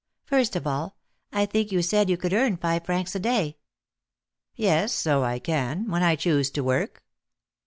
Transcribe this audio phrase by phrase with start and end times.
[0.25, 0.97] First of all,
[1.31, 3.57] I think you said you could earn five francs a day?"
[4.55, 7.03] "Yes, so I can, when I choose to work."